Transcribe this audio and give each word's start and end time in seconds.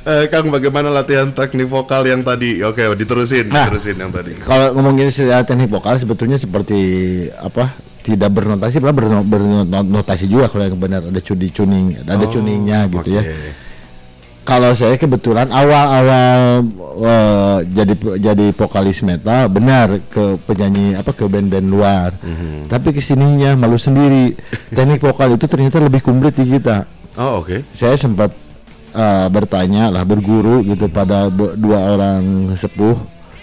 Eh, 0.00 0.24
Kang, 0.26 0.48
bagaimana 0.48 0.88
latihan 0.88 1.28
teknik 1.28 1.68
vokal 1.68 2.08
yang 2.08 2.24
tadi? 2.24 2.64
Oke, 2.64 2.88
diterusin, 2.96 3.52
Nah. 3.52 3.68
diterusin 3.68 4.00
yang 4.00 4.08
tadi. 4.08 4.32
Kalau 4.40 4.72
ngomongin 4.72 5.12
teknik 5.44 5.68
vokal 5.68 6.00
sebetulnya 6.00 6.40
seperti 6.40 6.80
apa? 7.30 7.76
Tidak 8.00 8.26
bernotasi, 8.26 8.80
malah 8.80 8.96
berno- 8.96 9.26
bernotasi 9.28 10.24
juga 10.24 10.48
kalau 10.48 10.64
yang 10.64 10.80
benar 10.80 11.04
ada 11.04 11.20
cudi 11.20 11.52
tuning, 11.52 12.00
ada 12.00 12.16
Oh, 12.16 12.32
tuningnya 12.32 12.88
gitu 12.88 13.12
ya. 13.12 13.22
Kalau 14.40 14.72
saya 14.72 14.96
kebetulan 14.96 15.52
awal-awal 15.52 16.64
eh, 16.98 17.58
jadi 17.70 17.92
jadi 18.18 18.46
vokalis 18.50 19.04
metal 19.04 19.46
benar 19.46 20.00
ke 20.06 20.40
penyanyi 20.42 20.96
apa 20.96 21.12
ke 21.12 21.28
band-band 21.28 21.68
luar. 21.68 22.16
Mhm. 22.16 22.66
Tapi 22.66 22.88
ke 22.90 23.04
sininya 23.04 23.52
malu 23.54 23.76
sendiri. 23.76 24.32
Teknik 24.74 25.04
vokal 25.04 25.36
itu 25.36 25.44
ternyata 25.44 25.76
lebih 25.78 26.00
komplit 26.00 26.32
di 26.34 26.48
kita. 26.48 26.88
Oh, 27.14 27.44
oke. 27.44 27.68
Saya 27.74 27.94
sempat 27.94 28.32
eh, 28.92 29.26
bertanya 29.28 29.88
lah 29.88 30.02
berguru 30.02 30.62
gitu 30.62 30.86
pada 30.86 31.26
dua 31.30 31.78
orang 31.90 32.22
sepuh, 32.52 32.96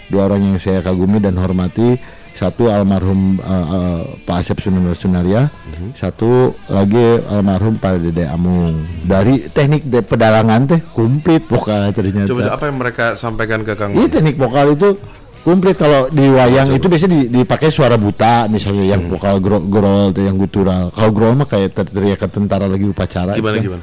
dua 0.06 0.26
orang 0.26 0.40
yang 0.44 0.56
saya 0.56 0.80
kagumi 0.80 1.18
dan 1.18 1.36
hormati. 1.36 1.98
Satu 2.32 2.70
almarhum 2.70 3.34
eh, 3.34 3.50
eh, 3.50 4.00
Pak 4.22 4.36
Asep 4.38 4.62
Sunar 4.62 4.94
Sunaria, 4.94 5.50
satu 5.92 6.54
lagi 6.66 6.96
almarhum 7.26 7.74
Pak 7.74 7.98
Dede 7.98 8.30
Amung. 8.30 8.78
Dari 9.02 9.50
teknik 9.50 9.82
de- 9.82 10.06
pedalangan 10.06 10.62
teh 10.64 10.78
komplit 10.88 11.42
vokal 11.44 11.90
ternyata. 11.90 12.30
Coba 12.30 12.54
apa 12.54 12.70
yang 12.70 12.78
mereka 12.78 13.04
sampaikan 13.12 13.66
ke 13.66 13.74
Kang? 13.74 13.90
Iya 13.90 14.06
teknik 14.08 14.38
vokal 14.38 14.70
itu 14.70 14.94
komplit 15.40 15.74
kalau 15.74 16.06
di 16.08 16.30
wayang 16.30 16.70
itu 16.70 16.86
biasanya 16.86 17.10
di- 17.16 17.30
dipakai 17.32 17.74
suara 17.74 17.98
buta 17.98 18.46
misalnya 18.46 18.86
yang 18.86 19.02
Hmm. 19.02 19.18
vokal 19.18 19.42
gro 19.42 19.58
growol 19.58 20.14
atau 20.14 20.22
yang 20.22 20.38
gutural. 20.38 20.94
Kalau 20.94 21.10
growol 21.10 21.34
mah 21.34 21.48
kayak 21.48 21.74
ter- 21.74 21.90
teriak 21.90 22.22
tentara 22.22 22.70
lagi 22.70 22.86
upacara. 22.86 23.34
Gimana 23.34 23.58
gitu 23.58 23.74
gimana? 23.74 23.82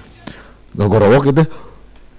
Gogorowok 0.75 1.23
gitu. 1.31 1.43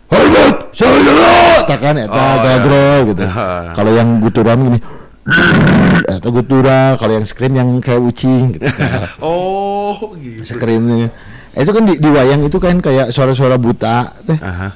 Hormat, 0.07 0.71
saudara, 0.71 1.67
takkan 1.67 1.99
eta 1.99 2.15
Oh, 2.15 2.23
oh, 2.23 2.43
iya. 2.47 3.09
gitu. 3.11 3.25
Ah. 3.27 3.71
Kalau 3.77 3.91
yang 3.93 4.09
guturan 4.23 4.57
gini, 4.63 4.79
atau 6.17 6.31
gutural, 6.31 6.95
kalau 6.95 7.13
yang 7.19 7.27
scream 7.27 7.59
yang 7.59 7.69
kayak 7.83 7.99
ucing 7.99 8.55
gitu. 8.55 8.71
Oh, 9.27 10.15
gitu. 10.15 10.47
Screamnya. 10.47 11.11
Itu 11.57 11.75
kan 11.75 11.83
di, 11.89 11.99
di 11.99 12.09
wayang 12.13 12.47
itu 12.47 12.63
kan 12.63 12.79
kayak 12.79 13.11
suara-suara 13.11 13.59
buta 13.59 14.15
teh. 14.23 14.39
Aha. 14.39 14.71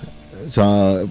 So, 0.51 0.65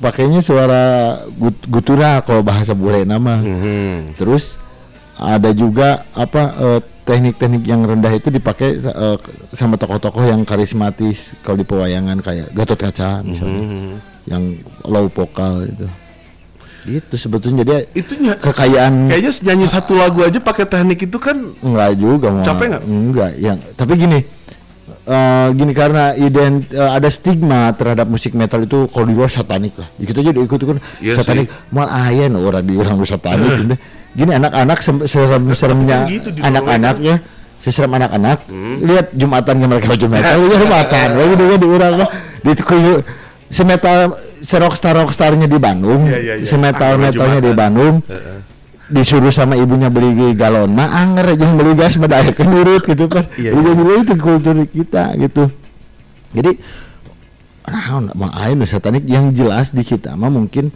pakainya 0.04 0.44
suara 0.44 1.16
gut, 1.32 1.56
gutural 1.72 2.20
kalau 2.28 2.44
bahasa 2.44 2.76
bule 2.76 3.08
nama. 3.08 3.40
Mhm. 3.40 4.20
Terus 4.20 4.60
ada 5.16 5.56
juga 5.56 6.04
apa 6.12 6.42
eh, 6.60 6.80
teknik-teknik 7.10 7.66
yang 7.66 7.82
rendah 7.82 8.14
itu 8.14 8.30
dipakai 8.30 8.78
eh, 8.78 9.18
sama 9.52 9.76
tokoh-tokoh 9.76 10.22
yang 10.24 10.46
karismatis. 10.46 11.34
Kalau 11.42 11.58
di 11.58 11.66
pewayangan 11.66 12.22
kayak 12.22 12.54
Gatot 12.54 12.78
Kaca 12.78 13.20
misalnya 13.22 13.62
Mhm. 13.62 13.92
yang 14.26 14.44
low 14.84 15.10
vokal 15.10 15.66
itu. 15.66 15.90
Itu 16.82 17.16
sebetulnya. 17.18 17.62
Dia 17.62 17.82
Itu 17.92 18.14
kekayaan. 18.16 19.10
kayaknya 19.10 19.32
nyanyi 19.44 19.66
satu 19.66 19.94
lagu 19.94 20.22
aja 20.22 20.38
pakai 20.40 20.64
teknik 20.64 21.04
itu 21.04 21.18
kan 21.18 21.36
enggak 21.60 21.98
juga 21.98 22.28
mau 22.30 22.42
Capek 22.42 22.66
nggak? 22.70 22.84
enggak 22.84 23.32
yang 23.38 23.58
tapi 23.74 23.94
gini 23.96 24.20
eh, 25.04 25.48
gini 25.52 25.74
karena 25.74 26.14
ident 26.16 26.70
eh, 26.70 26.92
ada 26.92 27.10
stigma 27.10 27.74
terhadap 27.74 28.06
musik 28.06 28.32
metal 28.32 28.62
itu 28.62 28.86
kalau 28.88 29.06
di 29.06 29.14
luar 29.14 29.28
satanik 29.28 29.74
lah. 29.76 29.90
Gitu 29.98 30.14
aja 30.16 30.32
diikut 30.32 30.60
ikut 30.60 30.76
Iya 31.00 31.14
satanik 31.18 31.50
mal 31.68 31.90
ayen 31.90 32.34
orang 32.34 32.62
di 32.62 32.74
orang 32.74 32.96
satanik. 33.04 33.50
Gitu. 33.60 33.76
Gini 34.12 34.32
anak-anak 34.34 34.78
serem-seremnya 35.06 35.98
gitu 36.10 36.30
Hmm. 36.34 36.50
anak-anaknya 36.50 37.16
seserem 37.60 37.92
anak-anak 37.92 38.48
lihat 38.82 39.12
jumatannya 39.12 39.68
mereka 39.68 39.92
baju 39.92 40.06
metal 40.08 40.38
ya 40.40 40.56
jumatan. 40.58 41.08
Lagi 41.14 41.34
juga 41.36 41.56
di 41.60 41.68
orang 41.68 41.94
lah 42.00 42.10
di 42.40 42.52
kuyu 42.56 42.94
semetal 43.50 44.16
serockstar 44.40 44.96
rockstarnya 44.96 45.50
di 45.50 45.60
Bandung 45.60 46.08
Iya, 46.08 46.18
iya, 46.18 46.34
iya. 46.40 46.46
semetal 46.48 46.96
metalnya 46.96 47.40
di 47.44 47.52
Jumatan. 47.52 47.60
Bandung 47.60 47.96
disuruh 48.90 49.30
sama 49.30 49.54
ibunya 49.54 49.92
beli 49.92 50.34
galon. 50.34 50.74
Mah 50.74 50.90
anger 50.90 51.38
aja 51.38 51.46
beli 51.54 51.78
gas 51.78 52.00
mah 52.00 52.10
daya 52.10 52.32
kenurut 52.34 52.82
gitu 52.82 53.06
kan 53.06 53.28
Iya, 53.38 53.54
Iya, 53.54 53.94
itu 54.02 54.14
kultur 54.18 54.56
kita 54.66 55.14
gitu. 55.20 55.52
Jadi 56.34 56.58
nah 57.70 58.02
mau 58.18 58.34
ain 58.34 58.58
satanik 58.66 59.06
yang 59.06 59.30
jelas 59.30 59.70
di 59.70 59.86
kita 59.86 60.18
mah 60.18 60.34
mungkin 60.34 60.74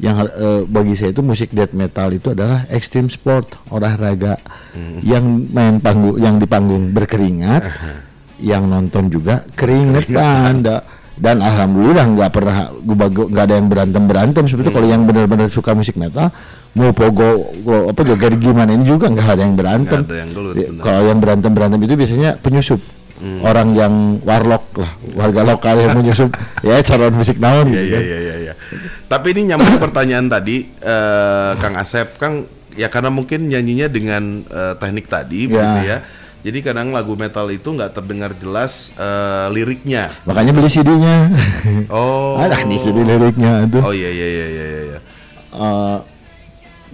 yang 0.00 0.16
eh, 0.24 0.64
bagi 0.64 0.92
saya 0.92 1.10
itu 1.10 1.20
musik 1.20 1.48
death 1.50 1.72
metal 1.72 2.08
itu 2.08 2.30
adalah 2.30 2.64
extreme 2.68 3.06
sport 3.06 3.60
olahraga. 3.68 4.40
Yang 5.00 5.24
main 5.48 5.76
panggung 5.78 6.16
yang 6.16 6.36
di 6.36 6.46
panggung 6.46 6.90
berkeringat 6.90 7.62
yang 8.38 8.64
nonton 8.64 9.06
juga 9.06 9.44
keringetan. 9.52 10.60
Da- 10.60 10.84
dan 11.14 11.36
alhamdulillah 11.36 12.06
nggak 12.08 12.30
pernah 12.30 12.72
nggak 12.72 13.44
ada 13.44 13.54
yang 13.54 13.68
berantem 13.68 14.02
berantem. 14.02 14.44
Sebetulnya 14.46 14.72
kalau 14.74 14.88
yang 14.88 15.02
benar-benar 15.04 15.46
suka 15.46 15.72
musik 15.72 15.94
metal 15.94 16.32
mau 16.70 16.88
pogo 16.90 17.50
go- 17.60 17.90
apa 17.90 18.00
joget 18.02 18.40
gimana 18.40 18.70
ini 18.70 18.88
juga 18.88 19.04
nggak 19.06 19.28
ada 19.28 19.42
yang 19.42 19.52
berantem. 19.52 20.00
Nggak 20.00 20.08
ada 20.08 20.16
yang 20.16 20.30
gelut, 20.32 20.54
Ya, 20.54 20.68
kalau 20.80 21.02
yang 21.04 21.18
berantem 21.18 21.50
berantem 21.50 21.80
itu 21.82 21.94
biasanya 21.94 22.30
penyusup. 22.36 22.80
Hmm. 23.20 23.44
orang 23.44 23.76
yang 23.76 23.92
warlock 24.24 24.64
lah 24.80 24.96
warga 25.12 25.44
lokal 25.44 25.76
yang 25.76 25.92
menyusup. 25.92 26.32
Ya 26.64 26.80
calon 26.80 27.12
musik 27.12 27.36
naon 27.36 27.68
Iya 27.68 27.76
gitu 27.76 27.84
iya 27.84 27.92
kan. 27.92 28.00
iya 28.00 28.16
iya 28.16 28.34
iya. 28.34 28.39
Tapi 29.10 29.34
ini 29.34 29.50
nyambung 29.50 29.82
pertanyaan 29.82 30.30
tadi 30.30 30.70
eh, 30.70 31.52
Kang 31.58 31.74
Asep, 31.74 32.14
Kang 32.14 32.46
ya 32.78 32.86
karena 32.86 33.10
mungkin 33.10 33.50
nyanyinya 33.50 33.90
dengan 33.90 34.46
eh, 34.46 34.74
teknik 34.78 35.10
tadi 35.10 35.50
begitu 35.50 35.80
ya. 35.82 35.98
Jadi 36.40 36.64
kadang 36.64 36.88
lagu 36.88 37.18
metal 37.18 37.50
itu 37.52 37.68
nggak 37.68 37.90
terdengar 37.92 38.32
jelas 38.32 38.94
eh, 38.94 39.46
liriknya. 39.50 40.14
makanya 40.22 40.54
beli 40.54 40.70
CD-nya 40.70 41.26
Oh. 41.90 42.38
ada 42.42 42.62
di 42.62 42.78
CD 42.78 43.02
liriknya 43.02 43.66
itu 43.66 43.78
Oh 43.82 43.90
iya 43.90 44.08
iya 44.08 44.26
iya 44.30 44.46
iya 44.46 44.66
iya. 44.86 44.98
Eh, 45.50 45.96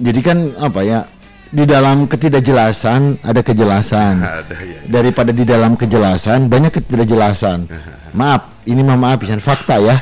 jadi 0.00 0.20
kan 0.24 0.38
apa 0.56 0.80
ya 0.82 1.00
di 1.46 1.62
dalam 1.62 2.08
ketidakjelasan 2.08 3.20
ada 3.22 3.40
kejelasan 3.40 4.18
Ada 4.40 4.56
ya. 4.56 4.80
daripada 4.88 5.30
di 5.30 5.44
dalam 5.44 5.76
kejelasan 5.76 6.48
banyak 6.48 6.72
ketidakjelasan 6.72 7.68
maaf 8.18 8.64
ini 8.64 8.80
mah 8.80 8.96
maaf 8.96 9.20
pisan 9.20 9.38
fakta 9.38 9.78
ya 9.78 10.00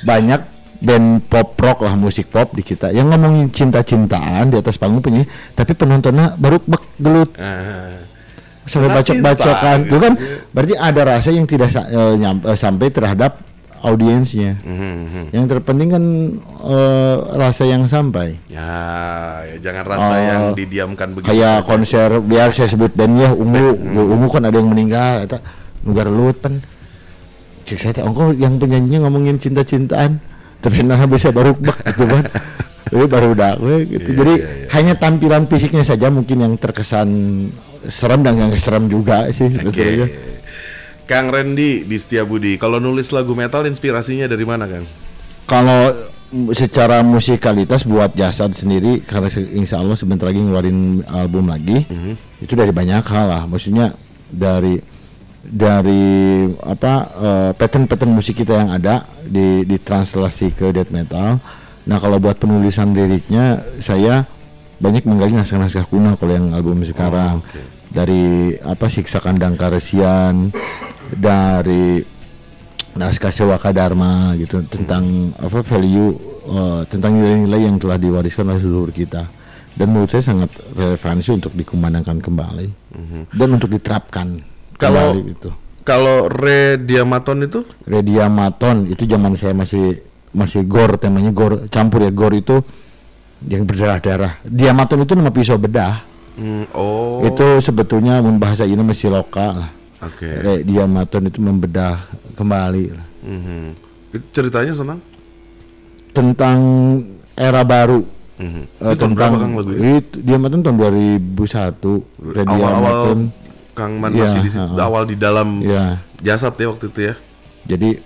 banyak 0.00 0.38
band 0.78 1.06
pop 1.24 1.54
rock 1.54 1.78
lah 1.80 1.94
musik 1.94 2.28
pop 2.28 2.50
di 2.50 2.62
kita 2.62 2.88
yang 2.88 3.08
ngomongin 3.08 3.48
cinta-cintaan 3.48 4.48
di 4.48 4.56
atas 4.56 4.74
panggung 4.74 5.00
penyanyi 5.00 5.26
tapi 5.52 5.72
penontonnya 5.72 6.32
baru 6.32 6.58
bek 6.60 6.82
gelut 6.96 7.30
Ah. 7.34 7.98
sampai 8.62 8.86
Karena 8.86 8.96
bacok-bacokan 8.96 9.56
cinta, 9.76 9.84
itu 9.84 9.96
kan 9.96 10.12
gitu. 10.14 10.26
berarti 10.48 10.74
ada 10.76 11.02
rasa 11.08 11.28
yang 11.30 11.44
tidak 11.44 11.68
sa- 11.68 11.84
eh, 11.84 12.14
nyam- 12.16 12.42
eh, 12.42 12.54
sampai 12.54 12.86
terhadap 12.88 13.32
audiensnya 13.78 14.58
Mhm, 14.60 14.74
mhm. 15.00 15.24
yang 15.32 15.44
terpenting 15.46 15.88
kan 15.88 16.04
eh, 16.64 17.16
rasa 17.32 17.62
yang 17.64 17.82
sampai 17.84 18.38
Ya, 18.46 18.70
ya 19.44 19.56
jangan 19.60 19.84
rasa 19.84 20.10
Oh, 20.10 20.18
yang 20.20 20.42
didiamkan 20.52 21.10
begitu. 21.10 21.26
kayak 21.28 21.56
saja. 21.56 21.66
konser 21.66 22.08
biar 22.20 22.50
saya 22.50 22.68
sebut 22.68 22.90
bandnya 22.92 23.30
ungu 23.30 23.74
ungu 24.04 24.26
kan 24.28 24.42
ada 24.42 24.54
yang 24.54 24.68
meninggal 24.68 25.22
eta 25.22 25.38
nugar 25.80 26.06
lut 26.06 26.36
pan 26.36 26.58
cek 27.64 27.78
saya 27.78 28.02
ongko 28.02 28.34
yang 28.34 28.56
penyanyinya 28.56 29.04
ngomongin 29.04 29.36
cinta-cintaan 29.36 30.18
tapi 30.58 30.82
nah 30.82 30.98
bisa 31.06 31.30
baru 31.30 31.54
bak 31.54 31.78
gitu 31.94 32.04
kan 32.06 32.24
Tapi 32.88 33.04
baru 33.04 33.36
udah 33.36 33.60
we, 33.60 33.84
gitu. 33.84 34.16
Jadi 34.16 34.34
iya, 34.40 34.48
iya. 34.48 34.68
hanya 34.72 34.96
tampilan 34.96 35.44
fisiknya 35.44 35.84
saja 35.84 36.08
mungkin 36.08 36.40
yang 36.40 36.56
terkesan 36.56 37.08
serem 37.84 38.24
dan 38.24 38.40
yang 38.40 38.48
serem 38.56 38.88
juga 38.88 39.28
sih 39.28 39.44
Oke. 39.60 39.60
sebetulnya 39.60 40.08
Kang 41.04 41.28
Randy 41.28 41.84
di 41.84 41.96
Setiabudi, 42.00 42.56
kalau 42.56 42.80
nulis 42.80 43.12
lagu 43.12 43.36
metal 43.36 43.68
inspirasinya 43.68 44.24
dari 44.24 44.48
mana, 44.48 44.64
Kang? 44.64 44.88
kalau 45.48 45.96
secara 46.52 47.00
musikalitas 47.00 47.88
buat 47.88 48.12
jasad 48.12 48.52
sendiri 48.52 49.00
karena 49.00 49.32
insya 49.32 49.80
Allah 49.80 49.96
sebentar 49.96 50.28
lagi 50.28 50.44
ngeluarin 50.44 51.00
album 51.08 51.48
lagi 51.48 51.88
itu 52.44 52.52
dari 52.52 52.68
banyak 52.68 53.00
hal 53.00 53.26
lah 53.32 53.42
maksudnya 53.48 53.96
dari 54.28 54.76
dari 55.42 56.44
apa 56.66 56.92
eh, 57.14 57.50
pattern-pattern 57.54 58.10
musik 58.10 58.42
kita 58.42 58.58
yang 58.58 58.70
ada 58.74 59.06
di 59.22 59.62
ditranslasi 59.64 60.52
ke 60.54 60.74
death 60.74 60.90
metal. 60.90 61.38
Nah 61.88 61.96
kalau 62.02 62.18
buat 62.18 62.36
penulisan 62.36 62.92
liriknya 62.92 63.62
saya 63.78 64.26
banyak 64.78 65.06
menggali 65.06 65.34
naskah-naskah 65.34 65.86
kuno 65.90 66.14
kalau 66.18 66.32
yang 66.34 66.54
album 66.54 66.82
sekarang. 66.84 67.42
Oke. 67.42 67.78
dari 67.88 68.52
apa 68.60 68.92
siksa 68.92 69.16
kandang 69.16 69.56
karesian 69.56 70.52
dari 71.08 72.04
naskah 73.00 73.32
Sewaka 73.32 73.72
Dharma 73.72 74.36
gitu 74.36 74.60
tentang 74.68 75.32
apa 75.40 75.64
value 75.64 76.12
eh, 76.44 76.82
tentang 76.92 77.16
nilai-nilai 77.16 77.64
yang 77.64 77.80
telah 77.80 77.96
diwariskan 77.96 78.52
oleh 78.52 78.60
leluhur 78.60 78.92
kita. 78.92 79.24
Dan 79.78 79.94
menurut 79.94 80.10
saya 80.10 80.34
sangat 80.34 80.50
relevansi 80.74 81.38
untuk 81.38 81.54
dikumandangkan 81.54 82.18
kembali. 82.18 82.66
Dan 83.30 83.48
untuk 83.54 83.70
diterapkan 83.70 84.57
Kalau- 84.78 85.18
itu 85.18 85.50
Kalau 85.82 86.28
Re 86.28 86.76
Diamaton 86.76 87.48
itu 87.48 87.64
Rediamaton 87.88 88.92
itu 88.92 89.08
zaman 89.08 89.40
saya 89.40 89.56
masih 89.56 90.04
masih 90.36 90.68
gor 90.68 91.00
temanya 91.00 91.32
gor 91.32 91.64
campur 91.72 92.04
ya 92.04 92.12
gor 92.12 92.36
itu 92.36 92.60
yang 93.48 93.64
berdarah-darah 93.64 94.44
diamaton 94.44 95.08
itu 95.08 95.16
nama 95.16 95.32
pisau 95.32 95.56
bedah 95.56 96.04
hmm, 96.36 96.76
oh 96.76 97.24
itu 97.24 97.64
sebetulnya 97.64 98.20
bahasa 98.36 98.68
ini 98.68 98.84
masih 98.84 99.08
lokal 99.08 99.64
lah 99.64 99.70
oke. 100.04 100.28
Rediamaton 100.28 101.32
itu 101.32 101.38
membedah 101.40 102.04
kembali 102.36 102.84
lah. 102.92 103.06
Mhm. 103.24 103.64
Itu 104.12 104.26
ceritanya 104.36 104.76
senang? 104.76 105.00
tentang 106.12 106.58
era 107.38 107.62
baru 107.62 108.02
Mhm. 108.38 108.62
Eh, 108.78 108.94
Itu 108.94 109.02
tahun 109.02 109.12
berapa 109.18 109.34
Kang 109.34 109.52
itu 109.58 110.16
dia 110.22 110.38
matan 110.38 110.62
tahun 110.62 110.78
2001 110.78 112.06
Radio 112.22 112.54
Awal-awal 112.54 112.78
Amaton. 112.78 113.18
Kang 113.78 114.02
Man 114.02 114.10
Iya, 114.10 114.26
masih 114.26 114.40
di 114.42 114.50
situ, 114.50 114.74
awal 114.74 115.06
di 115.06 115.14
dalam 115.14 115.62
ya 115.62 116.02
jasad 116.18 116.58
ya 116.58 116.66
waktu 116.74 116.90
itu 116.90 117.00
ya. 117.06 117.14
jadi 117.70 118.02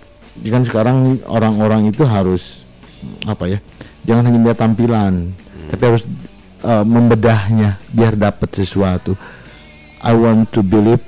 kan 0.52 0.62
sekarang 0.68 0.96
orang-orang 1.24 1.88
itu 1.88 2.04
harus 2.04 2.60
apa 3.24 3.48
ya 3.48 3.58
jangan 4.04 4.28
hanya 4.28 4.38
melihat 4.38 4.68
tampilan 4.68 5.32
tapi 5.72 5.82
harus 5.88 6.04
eh, 6.60 6.84
membedahnya 6.84 7.80
biar 7.88 8.12
dapat 8.20 8.52
sesuatu. 8.52 9.16
I 10.02 10.12
want 10.12 10.50
to 10.52 10.60
believe 10.60 11.00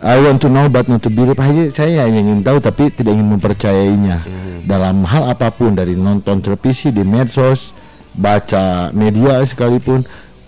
I 0.00 0.16
want 0.16 0.40
to 0.40 0.48
know 0.48 0.64
but 0.72 0.88
not 0.88 1.04
to 1.04 1.12
believe. 1.12 1.36
Aja 1.36 1.68
saya 1.68 2.08
hanya 2.08 2.24
ingin 2.24 2.40
tahu 2.40 2.56
tapi 2.56 2.88
tidak 2.88 3.20
ingin 3.20 3.36
mempercayainya. 3.36 4.24
Dalam 4.64 5.04
hal 5.04 5.28
apa 5.28 5.52
pun 5.52 5.76
dari 5.76 5.92
nonton 5.92 6.40
televisi 6.40 6.88
di 6.88 7.04
medsos 7.04 7.76
baca 8.16 8.88
media 8.96 9.44
sekalipun 9.44 10.00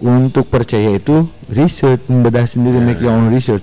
untuk 0.02 0.50
percaya 0.50 0.98
itu 0.98 1.30
research 1.52 2.02
membedah 2.08 2.48
sendiri 2.48 2.80
make 2.82 2.98
your 2.98 3.12
own 3.12 3.28
research 3.28 3.60